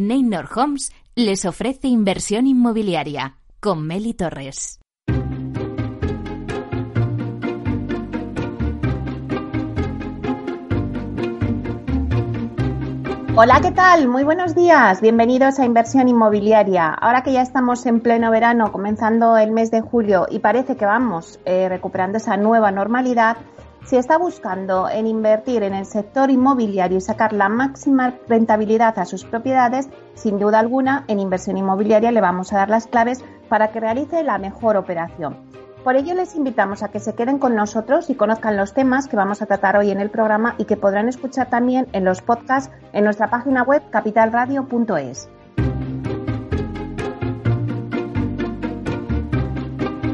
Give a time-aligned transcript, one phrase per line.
[0.00, 4.80] Neynor Homes les ofrece inversión inmobiliaria con Meli Torres.
[13.36, 14.08] Hola, ¿qué tal?
[14.08, 15.02] Muy buenos días.
[15.02, 16.88] Bienvenidos a Inversión Inmobiliaria.
[16.88, 20.86] Ahora que ya estamos en pleno verano, comenzando el mes de julio y parece que
[20.86, 23.36] vamos eh, recuperando esa nueva normalidad,
[23.84, 29.04] si está buscando en invertir en el sector inmobiliario y sacar la máxima rentabilidad a
[29.04, 33.72] sus propiedades, sin duda alguna, en inversión inmobiliaria le vamos a dar las claves para
[33.72, 35.36] que realice la mejor operación.
[35.82, 39.16] Por ello les invitamos a que se queden con nosotros y conozcan los temas que
[39.16, 42.70] vamos a tratar hoy en el programa y que podrán escuchar también en los podcasts
[42.92, 45.30] en nuestra página web capitalradio.es.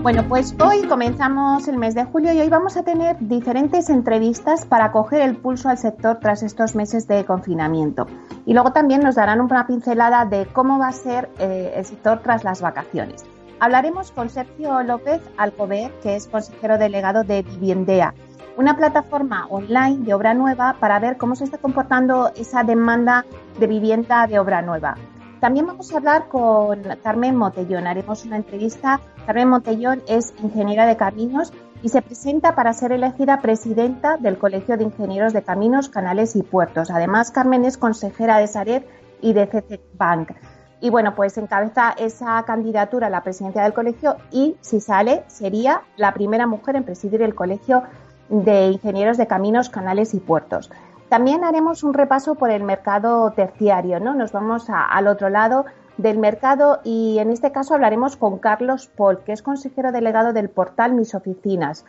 [0.06, 4.64] Bueno, pues hoy comenzamos el mes de julio y hoy vamos a tener diferentes entrevistas
[4.64, 8.06] para coger el pulso al sector tras estos meses de confinamiento.
[8.44, 12.20] Y luego también nos darán una pincelada de cómo va a ser eh, el sector
[12.22, 13.24] tras las vacaciones.
[13.58, 18.14] Hablaremos con Sergio López Alcover, que es consejero delegado de Viviendea,
[18.56, 23.26] una plataforma online de obra nueva para ver cómo se está comportando esa demanda
[23.58, 24.96] de vivienda de obra nueva.
[25.40, 27.86] También vamos a hablar con Carmen Motellón.
[27.86, 29.00] Haremos una entrevista.
[29.26, 34.76] Carmen Motellón es ingeniera de caminos y se presenta para ser elegida presidenta del Colegio
[34.76, 36.90] de Ingenieros de Caminos, Canales y Puertos.
[36.90, 38.86] Además, Carmen es consejera de Sareb
[39.20, 40.32] y de CC Bank.
[40.80, 45.82] Y bueno, pues encabeza esa candidatura a la presidencia del colegio y si sale sería
[45.96, 47.82] la primera mujer en presidir el Colegio
[48.28, 50.70] de Ingenieros de Caminos, Canales y Puertos.
[51.08, 54.14] También haremos un repaso por el mercado terciario, ¿no?
[54.14, 55.64] Nos vamos al otro lado
[55.98, 60.50] del mercado y en este caso hablaremos con Carlos Paul, que es consejero delegado del
[60.50, 61.84] portal Mis Oficinas.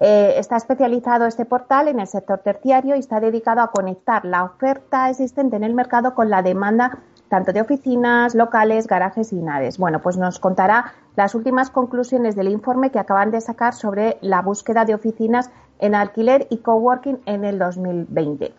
[0.00, 4.44] Eh, está especializado este portal en el sector terciario y está dedicado a conectar la
[4.44, 9.78] oferta existente en el mercado con la demanda tanto de oficinas, locales, garajes y naves.
[9.78, 14.42] Bueno, pues nos contará las últimas conclusiones del informe que acaban de sacar sobre la
[14.42, 15.50] búsqueda de oficinas
[15.80, 18.54] en alquiler y coworking en el 2020.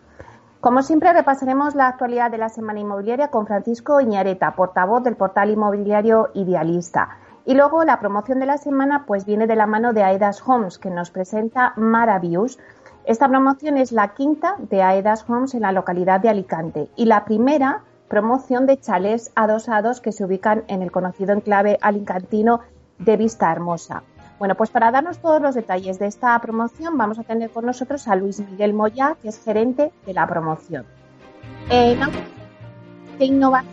[0.60, 5.50] Como siempre, repasaremos la actualidad de la semana inmobiliaria con Francisco Iñareta, portavoz del portal
[5.50, 7.16] inmobiliario Idealista.
[7.44, 10.78] Y luego la promoción de la semana pues viene de la mano de Aedas Homes,
[10.78, 12.60] que nos presenta Maravius.
[13.04, 17.24] Esta promoción es la quinta de Aedas Homes en la localidad de Alicante y la
[17.24, 22.60] primera promoción de chalés adosados que se ubican en el conocido enclave alicantino
[22.98, 24.04] de Vista Hermosa.
[24.42, 28.08] Bueno, pues para darnos todos los detalles de esta promoción vamos a tener con nosotros
[28.08, 30.84] a Luis Miguel Moya, que es gerente de la promoción.
[31.70, 31.96] Eh,
[33.20, 33.70] de innovación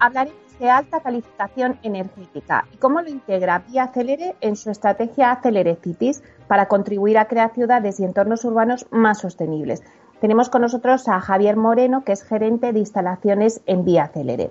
[0.00, 5.76] Hablaremos de alta calificación energética y cómo lo integra Vía Acelere en su estrategia Acelere
[5.76, 9.84] Cities para contribuir a crear ciudades y entornos urbanos más sostenibles.
[10.20, 14.50] Tenemos con nosotros a Javier Moreno, que es gerente de instalaciones en Vía Acelere.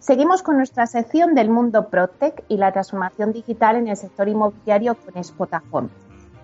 [0.00, 4.94] Seguimos con nuestra sección del mundo Protec y la transformación digital en el sector inmobiliario
[4.94, 5.88] con Spotahome.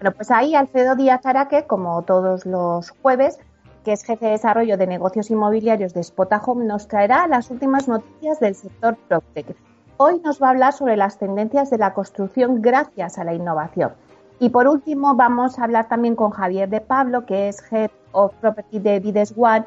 [0.01, 3.39] Bueno, pues ahí Alfredo Díaz Araque, como todos los jueves,
[3.85, 8.41] que es jefe de desarrollo de negocios inmobiliarios de Spotahome, nos traerá las últimas noticias
[8.41, 9.55] del sector Protec.
[9.99, 13.93] Hoy nos va a hablar sobre las tendencias de la construcción gracias a la innovación.
[14.41, 18.35] Y por último, vamos a hablar también con Javier de Pablo, que es Head of
[18.41, 19.65] Property de Vides One,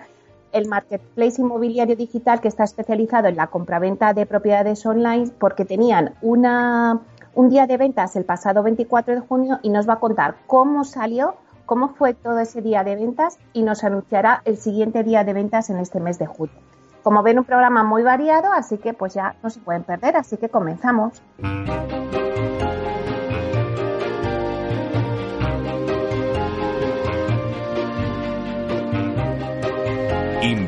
[0.52, 6.16] el marketplace inmobiliario digital que está especializado en la compraventa de propiedades online porque tenían
[6.22, 7.02] una,
[7.36, 10.84] un día de ventas el pasado 24 de junio y nos va a contar cómo
[10.84, 15.34] salió, cómo fue todo ese día de ventas y nos anunciará el siguiente día de
[15.34, 16.56] ventas en este mes de julio.
[17.04, 20.36] Como ven, un programa muy variado, así que pues ya no se pueden perder, así
[20.36, 21.22] que comenzamos.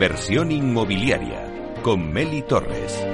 [0.01, 3.05] Inversión inmobiliaria con Meli Torres.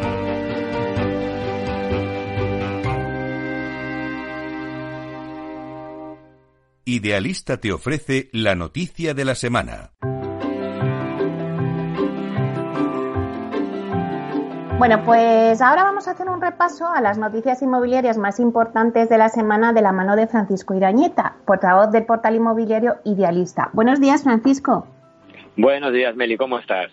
[6.85, 9.93] Idealista te ofrece la noticia de la semana.
[14.77, 19.17] Bueno, pues ahora vamos a hacer un repaso a las noticias inmobiliarias más importantes de
[19.17, 23.71] la semana de la mano de Francisco Irañeta, portavoz del portal inmobiliario Idealista.
[23.73, 24.85] Buenos días, Francisco.
[25.57, 26.91] Buenos días, Meli, ¿cómo estás?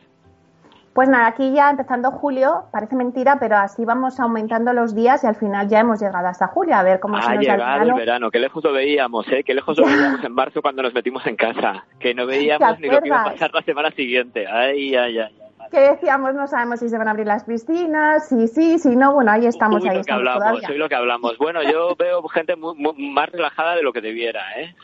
[0.95, 5.27] Pues nada, aquí ya empezando julio, parece mentira, pero así vamos aumentando los días y
[5.27, 7.95] al final ya hemos llegado hasta julio, a ver cómo ha se nos llegado el
[7.95, 8.31] verano.
[8.31, 9.43] Qué lejos lo veíamos, ¿eh?
[9.43, 12.89] Qué lejos lo veíamos en marzo cuando nos metimos en casa, que no veíamos ni
[12.89, 14.47] lo que iba a pasar la semana siguiente.
[14.47, 15.39] Ay, ay, ay.
[15.71, 19.15] Que decíamos, no sabemos si se van a abrir las piscinas, si sí, si no,
[19.15, 20.69] bueno, ahí estamos, Uy, ahí lo que estamos hablamos, todavía.
[20.69, 21.39] soy lo que hablamos.
[21.39, 24.75] Bueno, yo veo gente muy- muy- más relajada de lo que debiera, ¿eh?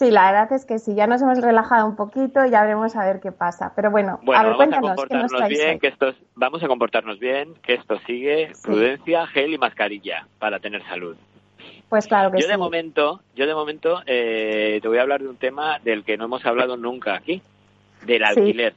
[0.00, 2.96] Sí, la verdad es que sí, ya nos hemos relajado un poquito y ya veremos
[2.96, 3.74] a ver qué pasa.
[3.76, 7.74] Pero bueno, a ver, cuéntanos, ¿qué nos bien, que esto, vamos a comportarnos bien, que
[7.74, 11.18] esto sigue, prudencia, gel y mascarilla para tener salud.
[11.90, 12.50] Pues claro que yo sí.
[12.50, 16.16] De momento, yo de momento eh, te voy a hablar de un tema del que
[16.16, 17.42] no hemos hablado nunca aquí,
[18.06, 18.72] del alquiler.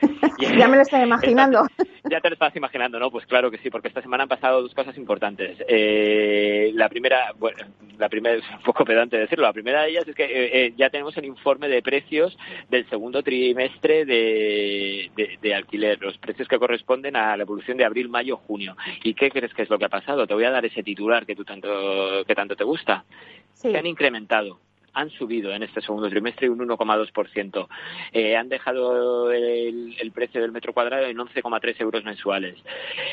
[0.58, 1.66] ya me lo estoy imaginando.
[2.10, 3.10] ya te lo estás imaginando, ¿no?
[3.10, 5.58] Pues claro que sí, porque esta semana han pasado dos cosas importantes.
[5.68, 7.58] Eh, la primera, bueno,
[7.98, 10.74] la primera es un poco pedante decirlo, la primera de ellas es que eh, eh,
[10.76, 12.36] ya tenemos el informe de precios
[12.68, 15.10] del segundo trimestre de,
[15.40, 18.76] de, alquiler, los precios que corresponden a la evolución de abril, mayo, junio.
[19.02, 20.26] ¿Y qué crees que es lo que ha pasado?
[20.26, 23.04] Te voy a dar ese titular que tú tanto, que tanto te gusta.
[23.52, 24.58] Se han incrementado
[24.96, 27.68] han subido en este segundo trimestre un 1,2%.
[28.12, 32.56] Eh, han dejado el, precio del metro cuadrado en 11,3 euros mensuales.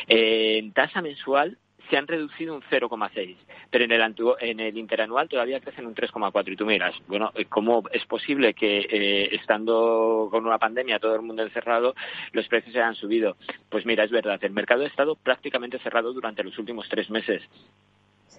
[0.07, 1.57] Eh, en tasa mensual
[1.89, 3.35] se han reducido un 0,6,
[3.69, 6.53] pero en el, en el interanual todavía crecen un 3,4.
[6.53, 11.15] Y tú miras, bueno, eh, ¿cómo es posible que eh, estando con una pandemia, todo
[11.15, 11.95] el mundo encerrado,
[12.31, 13.35] los precios se hayan subido?
[13.69, 17.43] Pues mira, es verdad, el mercado ha estado prácticamente cerrado durante los últimos tres meses.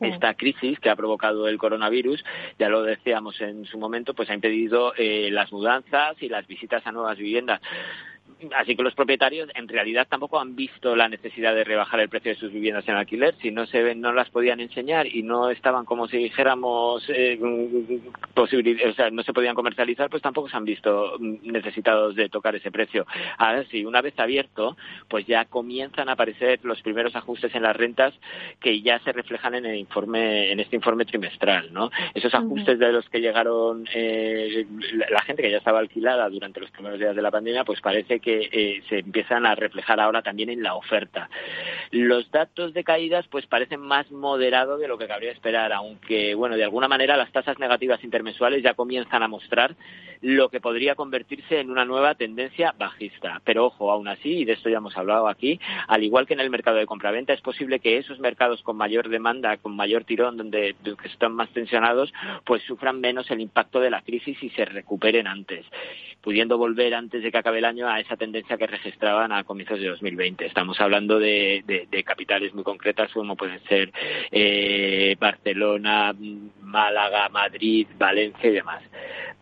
[0.00, 2.24] Esta crisis que ha provocado el coronavirus,
[2.58, 6.86] ya lo decíamos en su momento, pues ha impedido eh, las mudanzas y las visitas
[6.86, 7.60] a nuevas viviendas.
[8.56, 12.32] Así que los propietarios en realidad tampoco han visto la necesidad de rebajar el precio
[12.32, 13.34] de sus viviendas en alquiler.
[13.40, 17.38] Si no se ven, no las podían enseñar y no estaban, como si dijéramos, eh,
[18.34, 22.70] o sea, no se podían comercializar, pues tampoco se han visto necesitados de tocar ese
[22.70, 23.06] precio.
[23.38, 24.76] Ahora sí, una vez abierto,
[25.08, 28.14] pues ya comienzan a aparecer los primeros ajustes en las rentas
[28.60, 31.90] que ya se reflejan en el informe, en este informe trimestral, ¿no?
[32.14, 34.66] Esos ajustes de los que llegaron eh,
[35.10, 38.20] la gente que ya estaba alquilada durante los primeros días de la pandemia, pues parece
[38.20, 41.28] que eh, se empiezan a reflejar ahora también en la oferta.
[41.90, 46.56] Los datos de caídas pues parecen más moderados de lo que cabría esperar, aunque bueno,
[46.56, 49.74] de alguna manera las tasas negativas intermensuales ya comienzan a mostrar
[50.20, 53.42] lo que podría convertirse en una nueva tendencia bajista.
[53.44, 56.40] Pero ojo, aún así, y de esto ya hemos hablado aquí, al igual que en
[56.40, 60.36] el mercado de compraventa, es posible que esos mercados con mayor demanda, con mayor tirón,
[60.36, 62.12] donde que están más tensionados,
[62.44, 65.66] pues sufran menos el impacto de la crisis y se recuperen antes,
[66.24, 69.78] pudiendo volver antes de que acabe el año a esa tendencia que registraban a comienzos
[69.78, 70.46] de 2020.
[70.46, 71.62] Estamos hablando de,
[72.02, 73.92] capitales muy concretas como pueden ser
[74.32, 76.14] eh, Barcelona,
[76.62, 78.82] Málaga, Madrid, Valencia y demás.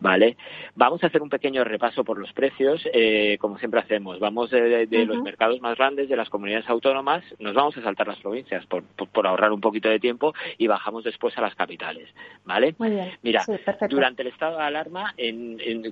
[0.01, 0.35] ¿Vale?
[0.75, 4.19] Vamos a hacer un pequeño repaso por los precios, eh, como siempre hacemos.
[4.19, 8.19] Vamos de, los mercados más grandes, de las comunidades autónomas, nos vamos a saltar las
[8.19, 8.83] provincias por,
[9.25, 12.09] ahorrar un poquito de tiempo y bajamos después a las capitales.
[12.43, 12.75] ¿Vale?
[12.77, 13.11] Muy bien.
[13.21, 13.45] Mira,
[13.89, 15.15] durante el estado de alarma,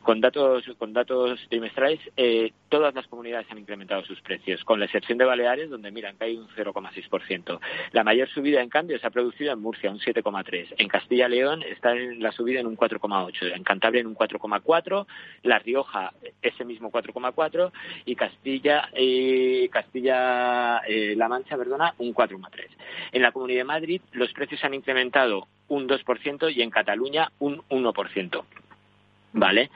[0.04, 4.86] con, datos, con datos trimestrales, eh, todas las comunidades han incrementado sus precios, con la
[4.86, 7.60] excepción de Baleares, donde miran que hay un 0,6%.
[7.92, 10.74] La mayor subida, en cambio, se ha producido en Murcia, un 7,3%.
[10.80, 13.56] En Castilla y León está en la subida en un 4,8%.
[13.56, 15.06] En Cantabria en un 4,4%.
[15.44, 17.72] La Rioja, ese mismo 4,4%.
[18.06, 22.70] Y Castilla, eh, Castilla eh, La Mancha, perdona, un 4,3%.
[23.12, 27.62] En la Comunidad de Madrid, los precios han incrementado un 2% y en Cataluña un
[27.70, 28.44] 1%.
[29.34, 29.70] ¿Vale?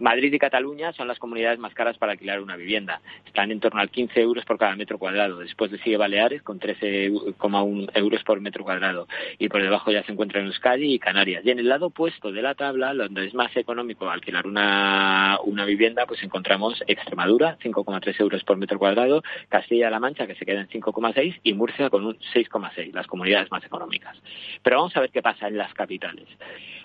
[0.00, 3.02] Madrid y Cataluña son las comunidades más caras para alquilar una vivienda.
[3.26, 5.40] Están en torno al 15 euros por cada metro cuadrado.
[5.40, 9.06] Después de sigue Baleares con 13,1 euros por metro cuadrado.
[9.38, 11.44] Y por debajo ya se encuentran Euskadi y Canarias.
[11.44, 15.66] Y en el lado opuesto de la tabla, donde es más económico alquilar una, una
[15.66, 20.68] vivienda, pues encontramos Extremadura, 5,3 euros por metro cuadrado, Castilla-La Mancha, que se queda en
[20.68, 24.16] 5,6 y Murcia con un 6,6, las comunidades más económicas.
[24.62, 26.26] Pero vamos a ver qué pasa en las capitales.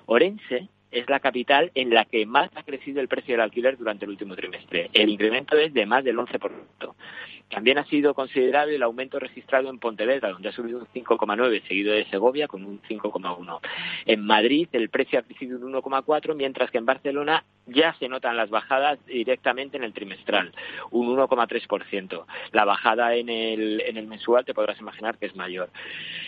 [0.05, 4.05] Orense es la capital en la que más ha crecido el precio del alquiler durante
[4.05, 4.89] el último trimestre.
[4.93, 6.95] El incremento es de más del 11%.
[7.49, 11.93] También ha sido considerable el aumento registrado en Pontevedra, donde ha subido un 5,9, seguido
[11.93, 13.59] de Segovia con un 5,1.
[14.05, 18.37] En Madrid el precio ha crecido un 1,4, mientras que en Barcelona ya se notan
[18.37, 20.53] las bajadas directamente en el trimestral,
[20.91, 22.25] un 1,3%.
[22.51, 25.69] La bajada en el, en el mensual te podrás imaginar que es mayor.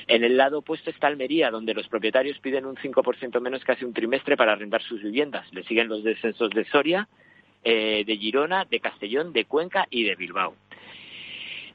[0.07, 3.93] En el lado opuesto está Almería, donde los propietarios piden un 5% menos hace un
[3.93, 5.51] trimestre para arrendar sus viviendas.
[5.53, 7.07] Le siguen los descensos de Soria,
[7.63, 10.55] eh, de Girona, de Castellón, de Cuenca y de Bilbao.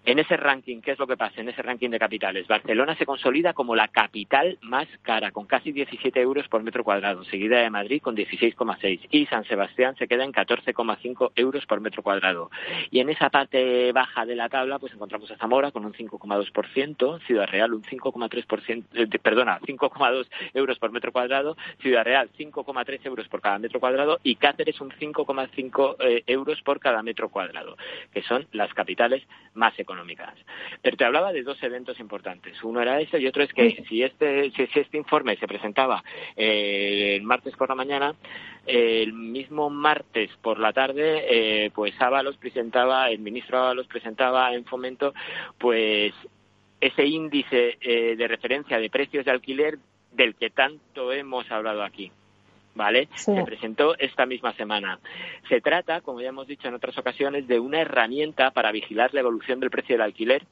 [0.05, 2.49] En ese ranking, ¿qué es lo que pasa en ese ranking de capitales?
[2.49, 7.23] Barcelona se consolida como la capital más cara, con casi 17 euros por metro cuadrado,
[7.23, 12.03] seguida de Madrid con 16,6 y San Sebastián se queda en 14,5 euros por metro
[12.03, 12.51] cuadrado.
[12.91, 17.25] Y en esa parte baja de la tabla, pues encontramos a Zamora con un 5,2%,
[17.25, 23.29] Ciudad Real un 5,3%, eh, perdona, 5,2 euros por metro cuadrado, Ciudad Real 5,3 euros
[23.29, 27.77] por cada metro cuadrado y Cáceres un 5,5 eh, euros por cada metro cuadrado,
[28.13, 29.23] que son las capitales
[29.55, 30.35] más económicas económicas.
[30.81, 32.63] Pero te hablaba de dos eventos importantes.
[32.65, 36.03] Uno era eso y otro es que si este, si, este informe se presentaba
[36.37, 38.15] eh, el martes por la mañana,
[38.67, 44.65] el mismo martes por la tarde, eh, pues Ábalos presentaba, el ministro Ábalos presentaba en
[44.65, 45.13] fomento,
[45.59, 46.13] pues
[46.81, 49.79] ese índice eh, de referencia de precios de alquiler
[50.13, 52.11] del que tanto hemos hablado aquí.
[52.75, 53.09] ¿Vale?
[53.15, 54.99] Se presentó esta misma semana.
[55.49, 59.21] Se trata, como ya hemos dicho en otras ocasiones, de una herramienta para vigilar la
[59.21, 60.47] evolución del precio del alquiler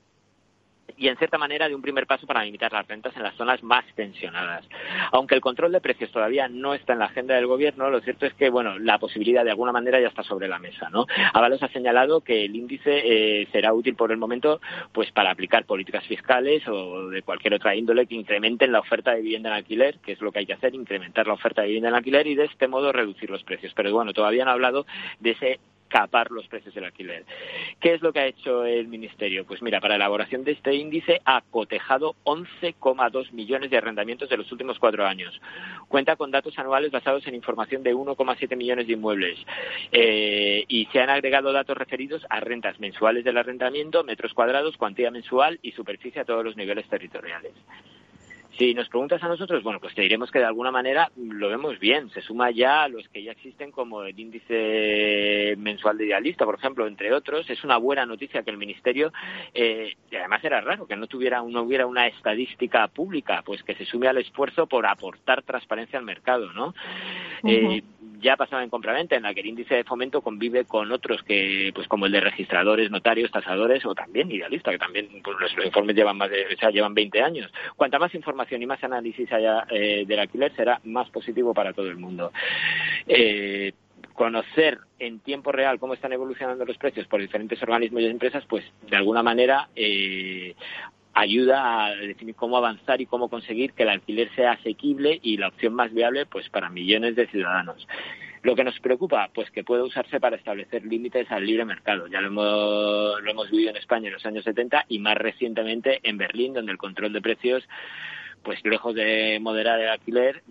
[1.01, 3.63] y en cierta manera de un primer paso para limitar las rentas en las zonas
[3.63, 4.69] más tensionadas.
[5.13, 8.27] Aunque el control de precios todavía no está en la agenda del gobierno, lo cierto
[8.27, 11.07] es que bueno, la posibilidad de alguna manera ya está sobre la mesa, ¿no?
[11.33, 14.61] Avalos ha señalado que el índice eh, será útil por el momento
[14.93, 19.23] pues para aplicar políticas fiscales o de cualquier otra índole que incrementen la oferta de
[19.23, 21.89] vivienda en alquiler, que es lo que hay que hacer, incrementar la oferta de vivienda
[21.89, 23.73] en alquiler y de este modo reducir los precios.
[23.75, 24.85] Pero bueno, todavía no ha hablado
[25.19, 27.25] de ese capar los precios del alquiler.
[27.81, 29.45] ¿Qué es lo que ha hecho el Ministerio?
[29.45, 34.37] Pues mira, para la elaboración de este índice ha cotejado 11,2 millones de arrendamientos de
[34.39, 35.39] los últimos cuatro años.
[35.89, 39.39] Cuenta con datos anuales basados en información de 1,7 millones de inmuebles
[39.93, 45.11] eh, y se han agregado datos referidos a rentas mensuales del arrendamiento, metros cuadrados, cuantía
[45.11, 47.53] mensual y superficie a todos los niveles territoriales.
[48.61, 51.79] Si nos preguntas a nosotros, bueno, pues te diremos que de alguna manera lo vemos
[51.79, 52.11] bien.
[52.11, 56.57] Se suma ya a los que ya existen como el índice mensual de idealista, por
[56.57, 57.49] ejemplo, entre otros.
[57.49, 59.15] Es una buena noticia que el Ministerio,
[59.55, 63.75] eh, y además era raro que no tuviera, no hubiera una estadística pública, pues que
[63.77, 66.75] se sume al esfuerzo por aportar transparencia al mercado, ¿no?
[67.45, 67.83] eh,
[68.21, 71.71] ya pasaba en compraventa, en la que el índice de fomento convive con otros que,
[71.75, 75.97] pues como el de registradores, notarios, tasadores o también idealista, que también pues, los, informes
[75.97, 77.53] llevan más de, o sea, llevan 20 años.
[77.77, 81.89] Cuanta más información y más análisis haya eh, del alquiler, será más positivo para todo
[81.89, 82.33] el mundo.
[83.07, 83.73] Eh,
[84.13, 88.65] conocer en tiempo real cómo están evolucionando los precios por diferentes organismos y empresas, pues
[88.89, 90.55] de alguna manera eh,
[91.21, 95.49] ayuda a definir cómo avanzar y cómo conseguir que el alquiler sea asequible y la
[95.49, 97.87] opción más viable pues para millones de ciudadanos.
[98.43, 102.07] Lo que nos preocupa, pues que puede usarse para establecer límites al libre mercado.
[102.07, 106.01] Ya lo hemos, lo hemos vivido en España en los años 70 y más recientemente
[106.03, 107.69] en Berlín, donde el control de precios,
[108.43, 110.43] pues lejos de moderar el alquiler,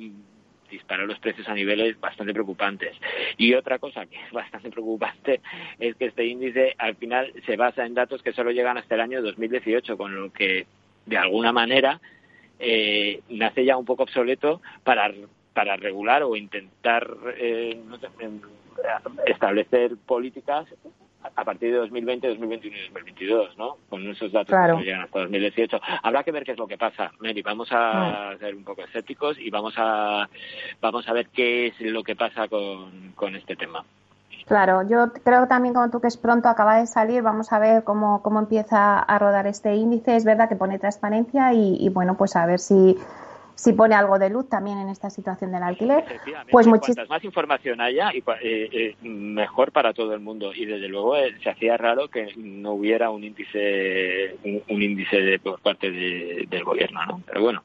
[0.69, 2.95] disparó los precios a niveles bastante preocupantes.
[3.37, 5.41] Y otra cosa que es bastante preocupante
[5.79, 9.01] es que este índice al final se basa en datos que solo llegan hasta el
[9.01, 10.67] año 2018, con lo que
[11.05, 11.99] de alguna manera
[12.59, 15.11] eh, nace ya un poco obsoleto para
[15.53, 17.81] para regular o intentar eh,
[19.25, 20.67] establecer políticas
[21.35, 23.77] a partir de 2020, 2021 y 2022, ¿no?
[23.89, 25.79] Con esos datos que llegan hasta 2018.
[26.03, 27.41] Habrá que ver qué es lo que pasa, Mary.
[27.41, 30.29] Vamos a ser un poco escépticos y vamos a
[30.81, 33.83] vamos a ver qué es lo que pasa con, con este tema.
[34.47, 37.83] Claro, yo creo también como tú que es pronto, acaba de salir, vamos a ver
[37.83, 40.15] cómo, cómo empieza a rodar este índice.
[40.15, 42.97] Es verdad que pone transparencia y, y bueno, pues a ver si
[43.59, 46.05] si pone algo de luz también en esta situación del alquiler.
[46.49, 50.53] Pues Cuantas más información haya, eh, eh, mejor para todo el mundo.
[50.53, 54.37] Y desde luego eh, se hacía raro que no hubiera un índice,
[54.69, 57.21] un, índice de, por parte del gobierno, ¿no?
[57.25, 57.63] Pero bueno.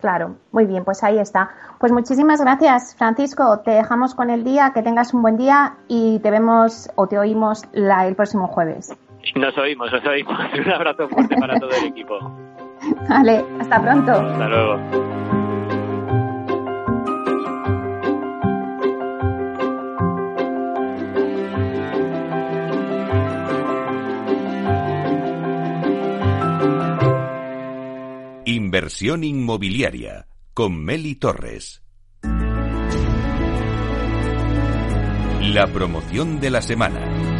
[0.00, 1.50] Claro, muy bien, pues ahí está.
[1.78, 3.60] Pues muchísimas gracias, Francisco.
[3.64, 7.16] Te dejamos con el día, que tengas un buen día y te vemos o te
[7.16, 8.92] oímos la, el próximo jueves.
[9.36, 10.36] Nos oímos, nos oímos.
[10.66, 12.18] Un abrazo fuerte para todo el equipo.
[13.08, 14.12] Vale, hasta pronto.
[14.12, 15.12] Hasta luego.
[28.44, 31.82] Inversión inmobiliaria con Meli Torres.
[35.40, 37.31] La promoción de la semana.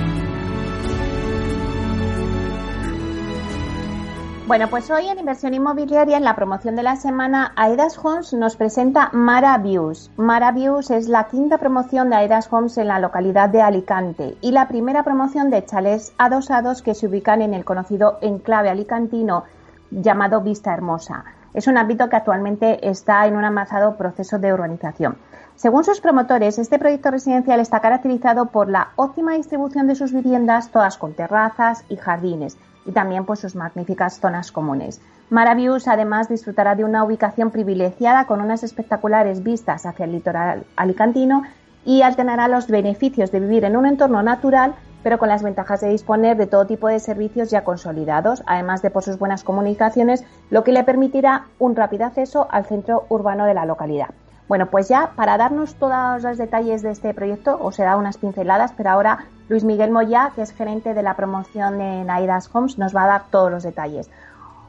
[4.44, 8.56] Bueno, pues hoy en Inversión Inmobiliaria, en la promoción de la semana, Aedas Homes nos
[8.56, 10.10] presenta Mara Views.
[10.16, 14.50] Mara Views es la quinta promoción de Aedas Homes en la localidad de Alicante y
[14.50, 19.44] la primera promoción de chalés adosados que se ubican en el conocido enclave alicantino
[19.92, 21.24] llamado Vista Hermosa.
[21.54, 25.18] Es un ámbito que actualmente está en un avanzado proceso de urbanización.
[25.54, 30.70] Según sus promotores, este proyecto residencial está caracterizado por la óptima distribución de sus viviendas,
[30.70, 35.00] todas con terrazas y jardines, y también pues sus magníficas zonas comunes.
[35.30, 41.42] Maravius además disfrutará de una ubicación privilegiada con unas espectaculares vistas hacia el litoral alicantino
[41.84, 45.88] y alternará los beneficios de vivir en un entorno natural pero con las ventajas de
[45.88, 50.64] disponer de todo tipo de servicios ya consolidados, además de por sus buenas comunicaciones, lo
[50.64, 54.10] que le permitirá un rápido acceso al centro urbano de la localidad.
[54.52, 58.18] Bueno, pues ya para darnos todos los detalles de este proyecto, os he dado unas
[58.18, 62.76] pinceladas, pero ahora Luis Miguel Moya, que es gerente de la promoción de Naidas Homes,
[62.76, 64.10] nos va a dar todos los detalles.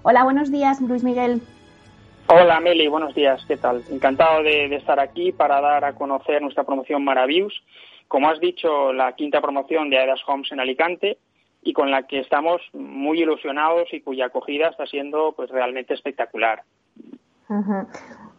[0.03, 1.41] Hola, buenos días, Luis Miguel.
[2.27, 3.83] Hola, Meli, buenos días, ¿qué tal?
[3.91, 7.61] Encantado de, estar aquí para dar a conocer nuestra promoción Maravius.
[8.07, 11.17] Como has dicho, la quinta promoción de Aidas Homes en Alicante
[11.61, 16.63] y con la que estamos muy ilusionados y cuya acogida está siendo pues realmente espectacular.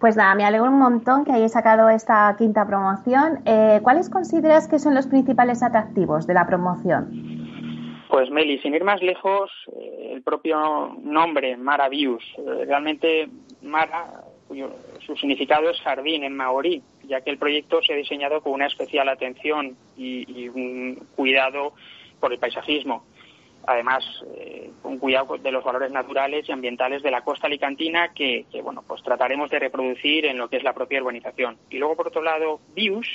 [0.04, 3.38] Pues nada, me alegro un montón que hayáis sacado esta quinta promoción.
[3.46, 8.04] Eh, ¿Cuáles consideras que son los principales atractivos de la promoción?
[8.10, 13.30] Pues Meli, sin ir más lejos, eh, el propio nombre, Mara Views, eh, realmente
[13.62, 14.72] Mara, cuyo,
[15.06, 18.66] su significado es jardín en maorí, ya que el proyecto se ha diseñado con una
[18.66, 21.72] especial atención y un cuidado
[22.20, 23.04] por el paisajismo
[23.66, 24.04] además
[24.36, 28.82] eh, un cuidado de los valores naturales y ambientales de la costa alicantina que, bueno
[28.86, 31.56] pues trataremos de reproducir en lo que es la propia urbanización.
[31.70, 33.08] Y luego por otro lado views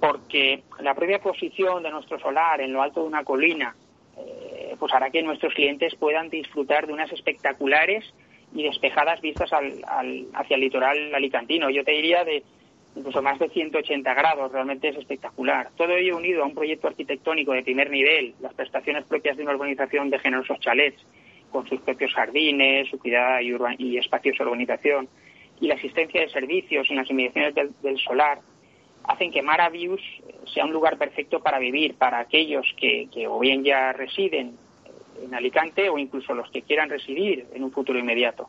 [0.00, 3.74] porque la propia posición de nuestro solar en lo alto de una colina
[4.18, 8.04] eh, pues hará que nuestros clientes puedan disfrutar de unas espectaculares
[8.54, 11.68] y despejadas vistas hacia el litoral alicantino.
[11.70, 12.42] Yo te diría de
[12.96, 15.68] incluso más de 180 grados, realmente es espectacular.
[15.76, 19.54] Todo ello unido a un proyecto arquitectónico de primer nivel, las prestaciones propias de una
[19.54, 21.04] urbanización de generosos chalets,
[21.50, 25.08] con sus propios jardines, su cuidada y, y espacios de urbanización,
[25.60, 28.40] y la existencia de servicios en las inmediaciones del, solar,
[29.04, 30.02] hacen que Maravius
[30.52, 34.56] sea un lugar perfecto para vivir para aquellos que, que o bien ya residen
[35.22, 38.48] en Alicante o incluso los que quieran residir en un futuro inmediato.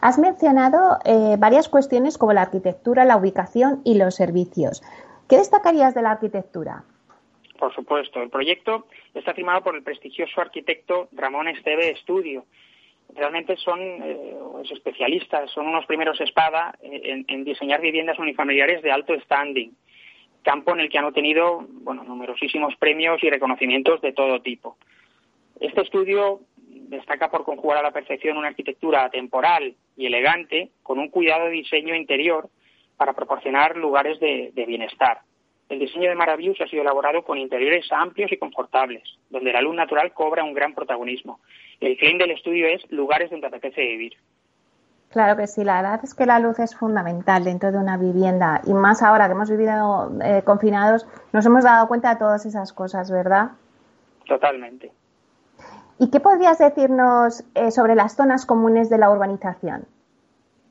[0.00, 4.82] Has mencionado eh, varias cuestiones como la arquitectura, la ubicación y los servicios.
[5.28, 6.84] ¿Qué destacarías de la arquitectura?
[7.58, 12.44] Por supuesto, el proyecto está firmado por el prestigioso arquitecto Ramón Esteve Estudio.
[13.14, 14.36] Realmente son eh,
[14.70, 19.72] especialistas, son unos primeros espada en, en, diseñar viviendas unifamiliares de alto standing,
[20.42, 24.76] campo en el que han obtenido bueno, numerosísimos premios y reconocimientos de todo tipo.
[25.60, 26.40] Este estudio
[26.88, 31.52] destaca por conjugar a la perfección una arquitectura temporal y elegante con un cuidado de
[31.52, 32.48] diseño interior
[32.96, 35.20] para proporcionar lugares de, bienestar.
[35.68, 39.74] El diseño de Maravius ha sido elaborado con interiores amplios y confortables, donde la luz
[39.74, 41.40] natural cobra un gran protagonismo.
[41.80, 44.14] El claim del estudio es lugares donde apetece vivir.
[45.10, 48.60] Claro que sí, la verdad es que la luz es fundamental dentro de una vivienda
[48.66, 52.72] y más ahora que hemos vivido eh, confinados, nos hemos dado cuenta de todas esas
[52.72, 53.52] cosas, ¿verdad?
[54.26, 54.92] Totalmente.
[55.98, 59.86] ¿Y qué podrías decirnos eh, sobre las zonas comunes de la urbanización?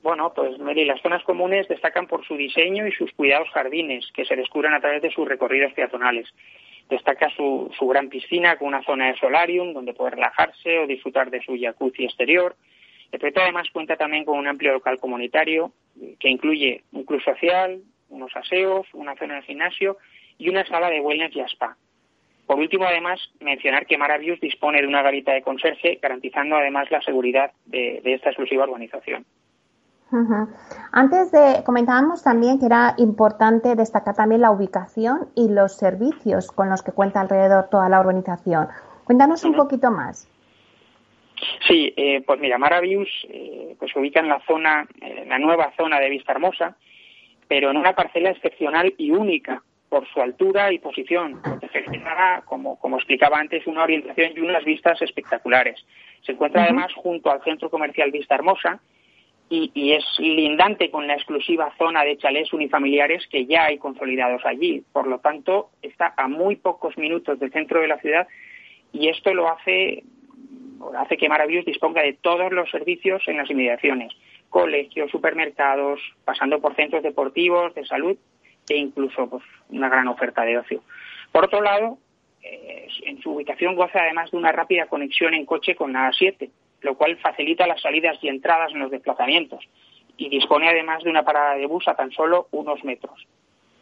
[0.03, 4.23] Bueno, pues Mary, las zonas comunes destacan por su diseño y sus cuidados jardines, que
[4.25, 6.27] se descubren a través de sus recorridos peatonales.
[6.87, 11.31] Destaca su, su gran piscina con una zona de solarium donde puede relajarse o disfrutar
[11.31, 12.55] de su jacuzzi exterior.
[13.11, 15.71] El proyecto además cuenta también con un amplio local comunitario
[16.19, 19.97] que incluye un club social, unos aseos, una zona de gimnasio
[20.37, 21.77] y una sala de wellness y spa.
[22.45, 27.01] Por último, además, mencionar que Maravius dispone de una garita de conserje, garantizando además la
[27.01, 29.25] seguridad de, esta exclusiva urbanización.
[30.93, 36.69] Antes de comentábamos también que era importante destacar también la ubicación y los servicios con
[36.69, 38.67] los que cuenta alrededor toda la urbanización.
[39.03, 40.29] Cuéntanos un poquito más.
[41.67, 45.73] Sí, eh, pues mira, Maravius eh, pues se ubica en la zona, en la nueva
[45.75, 46.77] zona de Vista Hermosa,
[47.47, 51.69] pero en una parcela excepcional y única, por su altura y posición, porque
[52.45, 55.85] como, como explicaba antes, una orientación y unas vistas espectaculares.
[56.21, 58.79] Se encuentra además junto al centro comercial Vista Hermosa
[59.49, 64.43] y, y, es lindante con la exclusiva zona de chalés unifamiliares que ya hay consolidados
[64.45, 64.83] allí.
[64.91, 68.27] Por lo tanto, está a muy pocos minutos del centro de la ciudad
[68.91, 70.03] y esto lo hace,
[70.97, 74.13] hace que Maravillos disponga de todos los servicios en las inmediaciones
[74.49, 78.17] colegios, supermercados, pasando por centros deportivos, de salud
[78.69, 80.81] e incluso pues, una gran oferta de ocio.
[81.31, 81.97] Por otro lado,
[82.41, 86.49] eh, en su ubicación goza además de una rápida conexión en coche con la A7,
[86.81, 89.67] lo cual facilita las salidas y entradas en los desplazamientos
[90.17, 93.27] y dispone además de una parada de bus a tan solo unos metros.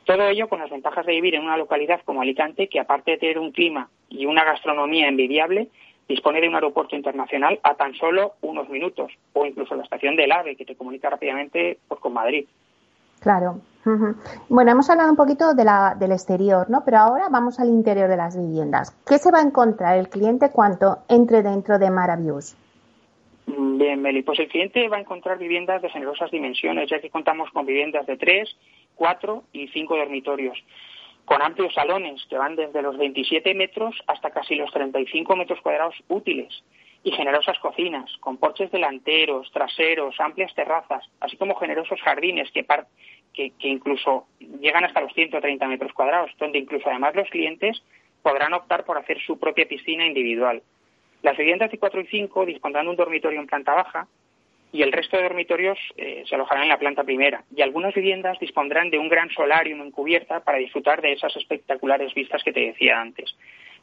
[0.05, 3.17] Todo ello con las ventajas de vivir en una localidad como Alicante, que aparte de
[3.17, 5.69] tener un clima y una gastronomía envidiable,
[6.07, 10.31] dispone de un aeropuerto internacional a tan solo unos minutos, o incluso la estación del
[10.31, 12.45] AVE, que te comunica rápidamente pues, con Madrid.
[13.21, 13.61] Claro.
[14.49, 16.83] Bueno, hemos hablado un poquito de la, del exterior, ¿no?
[16.85, 18.91] Pero ahora vamos al interior de las viviendas.
[19.05, 22.55] ¿Qué se va a encontrar el cliente cuando entre dentro de Maravius?
[23.45, 27.09] Mm, bien, Meli, pues el cliente va a encontrar viviendas de generosas dimensiones, ya que
[27.09, 28.55] contamos con viviendas de tres,
[28.95, 30.57] cuatro y cinco dormitorios,
[31.25, 35.95] con amplios salones que van desde los 27 metros hasta casi los 35 metros cuadrados
[36.07, 36.63] útiles
[37.03, 42.65] y generosas cocinas, con porches delanteros, traseros, amplias terrazas, así como generosos jardines que,
[43.33, 47.81] que, incluso llegan hasta los 130 metros cuadrados, donde incluso además los clientes
[48.21, 50.61] podrán optar por hacer su propia piscina individual.
[51.21, 54.07] Las viviendas de 4 y 5 dispondrán de un dormitorio en planta baja
[54.71, 57.43] y el resto de dormitorios eh, se alojarán en la planta primera.
[57.55, 62.13] Y algunas viviendas dispondrán de un gran solarium en cubierta para disfrutar de esas espectaculares
[62.13, 63.35] vistas que te decía antes.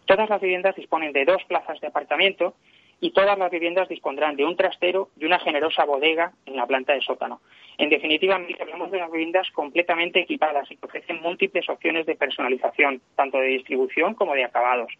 [0.04, 2.54] Todas las viviendas disponen de dos plazas de apartamento
[3.00, 6.92] y todas las viviendas dispondrán de un trastero y una generosa bodega en la planta
[6.92, 7.40] de sótano.
[7.80, 13.00] En definitiva, hablamos de las viviendas completamente equipadas y que ofrecen múltiples opciones de personalización,
[13.16, 14.92] tanto de distribución como de acabados.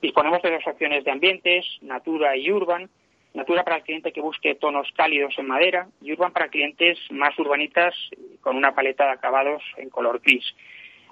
[0.00, 2.88] Disponemos de dos opciones de ambientes, Natura y Urban.
[3.34, 7.36] Natura para el cliente que busque tonos cálidos en madera y Urban para clientes más
[7.40, 7.92] urbanitas
[8.40, 10.44] con una paleta de acabados en color gris.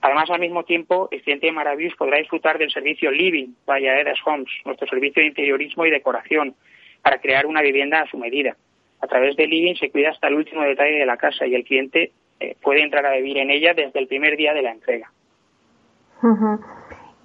[0.03, 4.21] Además, al mismo tiempo, el cliente de Maravillos podrá disfrutar del servicio Living vaya Edas
[4.25, 6.55] Homes, nuestro servicio de interiorismo y decoración,
[7.03, 8.57] para crear una vivienda a su medida.
[9.01, 11.65] A través de Living se cuida hasta el último detalle de la casa y el
[11.65, 15.11] cliente eh, puede entrar a vivir en ella desde el primer día de la entrega.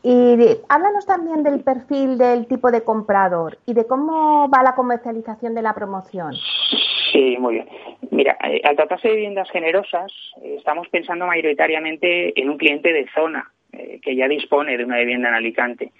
[0.04, 0.38] Y
[0.70, 5.64] háblanos también del perfil del tipo de comprador y de cómo va la comercialización de
[5.64, 6.34] la promoción.
[7.12, 7.68] Sí, muy bien.
[8.12, 10.12] Mira, eh, al tratarse de viviendas generosas,
[10.44, 14.98] eh, estamos pensando mayoritariamente en un cliente de zona eh, que ya dispone de una
[14.98, 15.92] vivienda en Alicante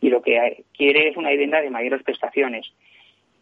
[0.00, 2.66] y lo que quiere es una vivienda de mayores prestaciones.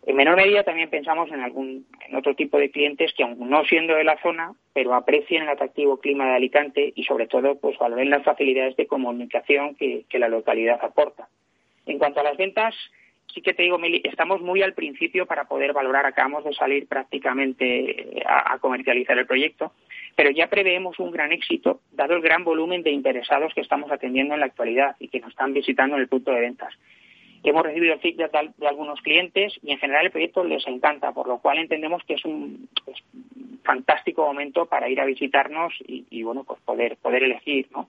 [0.07, 3.65] En menor medida también pensamos en algún en otro tipo de clientes que aun no
[3.65, 7.79] siendo de la zona, pero aprecien el atractivo clima de Alicante y sobre todo pues
[7.79, 11.29] valoren las facilidades de comunicación que la localidad aporta.
[11.87, 12.75] En cuanto a las ventas,
[13.33, 16.07] sí que te digo, Meli, estamos muy al principio para poder valorar.
[16.07, 19.73] Acabamos de salir prácticamente eh, a, comercializar el proyecto,
[20.17, 24.35] pero ya preveemos un gran éxito, dado el gran volumen de interesados que estamos atendiendo
[24.35, 26.75] en la actualidad y que nos están visitando en el punto de ventas.
[27.43, 31.27] Hemos recibido el feedback de, algunos clientes y en general el proyecto les encanta, por
[31.27, 32.69] lo cual entendemos que es un,
[33.65, 37.89] fantástico momento para ir a visitarnos y, bueno, pues poder, poder elegir, ¿no?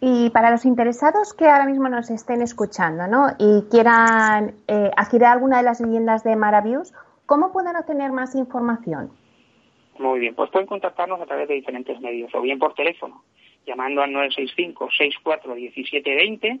[0.00, 3.26] Y para los interesados que ahora mismo nos estén escuchando ¿no?
[3.38, 6.94] y quieran eh, adquirir alguna de las viviendas de Maravius,
[7.26, 9.10] ¿cómo pueden obtener más información?
[9.98, 13.22] Muy bien, pues pueden contactarnos a través de diferentes medios, o bien por teléfono,
[13.66, 16.60] llamando al 965-64-1720.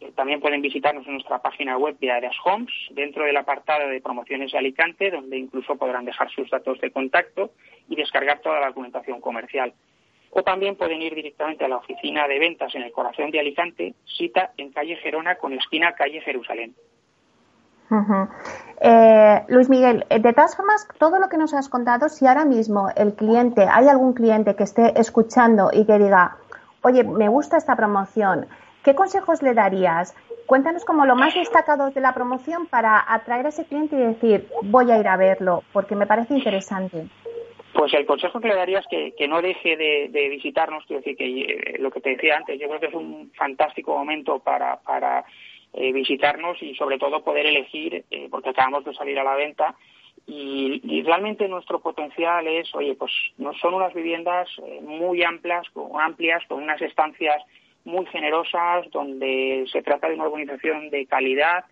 [0.00, 4.00] Eh, también pueden visitarnos en nuestra página web de Areas Homes, dentro del apartado de
[4.00, 7.50] promociones de Alicante, donde incluso podrán dejar sus datos de contacto
[7.88, 9.72] y descargar toda la documentación comercial
[10.38, 13.94] o también pueden ir directamente a la oficina de ventas en el corazón de Alicante,
[14.18, 16.74] cita en calle Gerona con esquina calle Jerusalén.
[18.82, 22.44] Eh, Luis Miguel, eh, de todas formas, todo lo que nos has contado, si ahora
[22.44, 26.36] mismo el cliente, hay algún cliente que esté escuchando y que diga,
[26.82, 28.46] oye, me gusta esta promoción,
[28.86, 30.14] ¿qué consejos le darías?
[30.46, 34.46] Cuéntanos como lo más destacado de la promoción para atraer a ese cliente y decir,
[34.62, 37.08] voy a ir a verlo, porque me parece interesante.
[37.74, 41.26] Pues el consejo que le daría es que, no deje de, visitarnos, quiero decir que
[41.26, 45.24] eh, lo que te decía antes, yo creo que es un fantástico momento para,
[45.72, 49.74] eh, visitarnos y sobre todo poder elegir, eh, porque acabamos de salir a la venta
[50.28, 54.48] y, realmente nuestro potencial es, oye, pues no son unas viviendas
[54.80, 55.66] muy amplias,
[56.00, 57.42] amplias, con unas estancias
[57.86, 61.64] muy generosas, donde se trata de una organización de calidad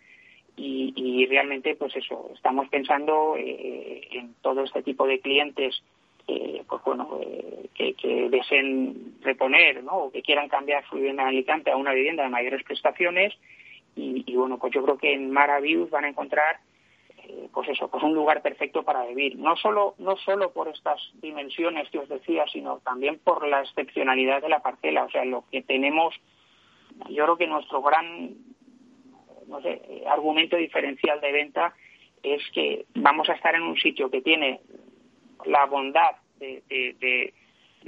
[0.56, 5.82] y, realmente pues eso estamos pensando en todo este tipo de clientes
[6.26, 10.04] eh, pues bueno, eh, que, deseen reponer, ¿no?
[10.04, 13.34] O que quieran cambiar su vivienda en Alicante a una vivienda de mayores prestaciones.
[13.96, 16.58] Y, bueno, pues yo creo que en Maravius van a encontrar,
[17.52, 19.36] pues eso, pues un lugar perfecto para vivir.
[19.38, 24.42] No solo, no solo por estas dimensiones que os decía, sino también por la excepcionalidad
[24.42, 25.04] de la parcela.
[25.04, 26.14] O sea, lo que tenemos,
[27.08, 28.34] yo creo que nuestro gran,
[30.06, 31.74] argumento diferencial de venta
[32.22, 34.60] es que vamos a estar en un sitio que tiene
[35.44, 37.34] la bondad de,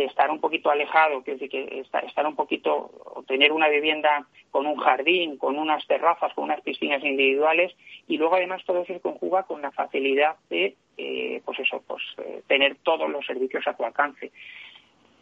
[0.05, 4.27] estar un poquito alejado, que es decir, que estar, un poquito, o tener una vivienda
[4.51, 7.73] con un jardín, con unas terrazas, con unas piscinas individuales,
[8.07, 12.43] y luego además todo se conjuga con la facilidad de, eh, pues eso, pues eh,
[12.47, 14.33] tener todos los servicios a tu alcance.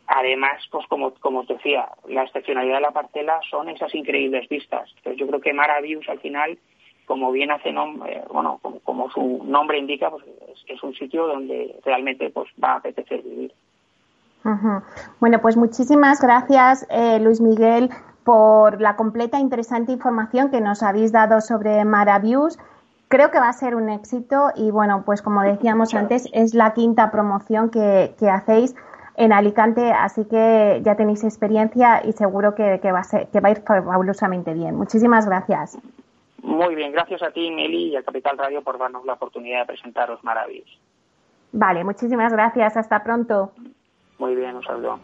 [0.07, 4.91] Además, pues como, como os decía, la excepcionalidad de la parcela son esas increíbles vistas.
[4.97, 6.59] Entonces yo creo que Maravius al final
[7.05, 10.25] como bien hace nombre, bueno, como, su nombre indica, pues
[10.67, 13.53] es, un sitio donde realmente pues va a apetecer vivir.
[15.21, 17.91] Bueno, pues muchísimas gracias, eh, Luis Miguel,
[18.25, 22.59] por la completa e interesante información que nos habéis dado sobre Maravius.
[23.09, 26.75] Creo que va a ser un éxito y bueno, pues como decíamos antes, es la
[26.75, 28.75] quinta promoción que, hacéis
[29.17, 33.49] en Alicante, así que ya tenéis experiencia y seguro que, va a ser, que va
[33.49, 34.75] a ir fabulosamente bien.
[34.75, 35.79] Muchísimas gracias.
[36.43, 39.67] Muy bien, gracias a ti, Meli, y a Capital Radio por darnos la oportunidad de
[39.67, 40.69] presentaros Maravillas.
[41.53, 42.77] Vale, muchísimas gracias.
[42.77, 43.53] Hasta pronto.
[44.25, 44.99] Muy bien, un saludo.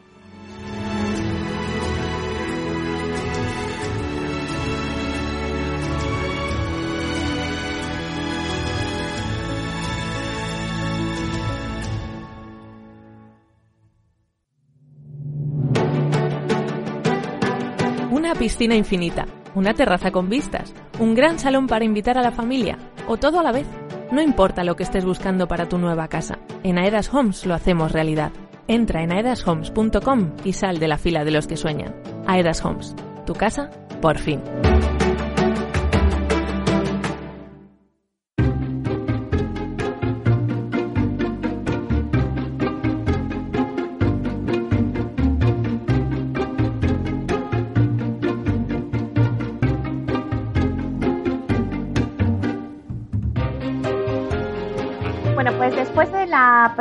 [18.10, 22.78] Una piscina infinita, una terraza con vistas, un gran salón para invitar a la familia,
[23.06, 23.66] o todo a la vez.
[24.12, 27.92] No importa lo que estés buscando para tu nueva casa, en Aedas Homes lo hacemos
[27.92, 28.32] realidad.
[28.70, 31.92] Entra en aedashomes.com y sal de la fila de los que sueñan.
[32.28, 32.94] Aedas Homes,
[33.26, 33.68] tu casa,
[34.00, 34.40] por fin.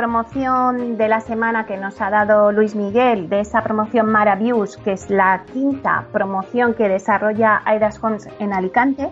[0.00, 4.92] Promoción de la semana que nos ha dado Luis Miguel, de esa promoción Maravius, que
[4.92, 9.10] es la quinta promoción que desarrolla Aidas Homes en Alicante,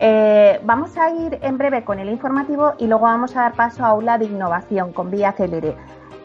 [0.00, 3.84] eh, vamos a ir en breve con el informativo y luego vamos a dar paso
[3.84, 5.76] a aula de innovación con Vía Celere.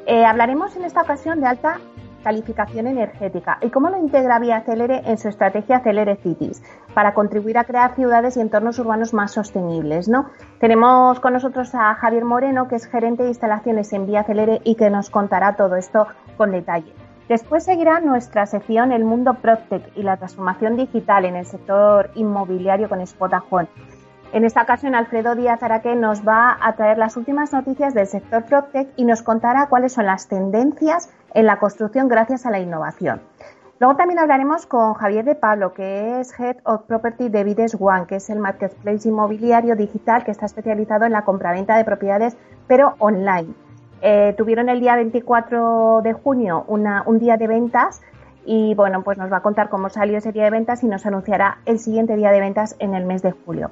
[0.05, 1.81] Eh, hablaremos en esta ocasión de alta
[2.27, 6.61] calificación energética y cómo lo integra Vía Celere en su estrategia Celere Cities
[6.93, 10.09] para contribuir a crear ciudades y entornos urbanos más sostenibles.
[10.09, 10.25] ¿no?
[10.59, 14.75] Tenemos con nosotros a Javier Moreno, que es gerente de instalaciones en Vía Celere y
[14.75, 16.91] que nos contará todo esto con detalle.
[17.29, 22.89] Después seguirá nuestra sección El mundo Proctec y la transformación digital en el sector inmobiliario
[22.89, 23.69] con Spotahome.
[24.33, 28.43] En esta ocasión, Alfredo Díaz Araque nos va a traer las últimas noticias del sector
[28.43, 33.21] PropTech y nos contará cuáles son las tendencias en la construcción gracias a la innovación.
[33.79, 38.07] Luego también hablaremos con Javier de Pablo, que es Head of Property de Vides One,
[38.07, 42.95] que es el marketplace inmobiliario digital que está especializado en la compraventa de propiedades, pero
[42.97, 43.53] online.
[44.01, 48.01] Eh, tuvieron el día 24 de junio un día de ventas
[48.43, 51.05] y bueno, pues nos va a contar cómo salió ese día de ventas y nos
[51.05, 53.69] anunciará el siguiente día de ventas en el mes de julio.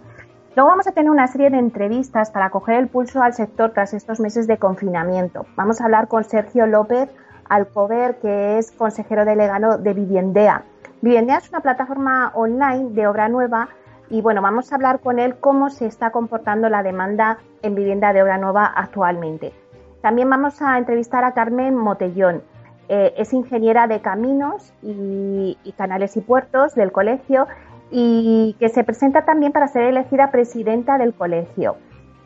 [0.55, 3.95] Luego vamos a tener una serie de entrevistas para coger el pulso al sector tras
[3.95, 5.47] estos meses de confinamiento.
[5.55, 7.09] Vamos a hablar con Sergio López
[7.49, 10.63] Alcover, que es consejero delegado de Viviendea.
[11.01, 13.69] Viviendea es una plataforma online de obra nueva
[14.09, 18.13] y bueno, vamos a hablar con él cómo se está comportando la demanda en vivienda
[18.13, 19.53] de obra nueva actualmente.
[20.01, 22.43] También vamos a entrevistar a Carmen Motellón.
[22.87, 27.47] Eh, es ingeniera de caminos y, canales y puertos del colegio
[27.89, 31.77] y que se presenta también para ser elegida presidenta del colegio.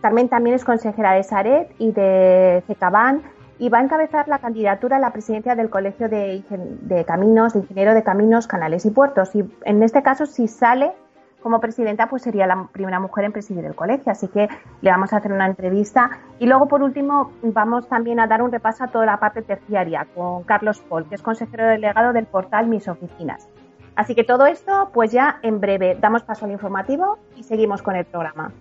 [0.01, 3.21] Carmen también es consejera de Saret y de CECABAN
[3.59, 6.43] y va a encabezar la candidatura a la presidencia del Colegio de,
[7.05, 9.35] Caminos, de Ingeniero de Caminos, Canales y Puertos.
[9.35, 10.93] Y en este caso, si sale
[11.41, 14.11] como presidenta, pues sería la primera mujer en presidir el colegio.
[14.11, 14.47] Así que
[14.81, 16.09] le vamos a hacer una entrevista.
[16.39, 20.07] Y luego, por último, vamos también a dar un repaso a toda la parte terciaria
[20.15, 23.49] con Carlos Paul, que es consejero delegado del portal Mis Oficinas.
[23.95, 27.97] Así que todo esto, pues ya en breve damos paso al informativo y seguimos con
[27.97, 28.53] el programa.